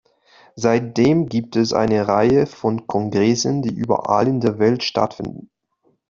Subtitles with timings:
[0.55, 5.51] Seitdem gibt es eine Reihe von Kongressen, die überall in der Welt stattfinden.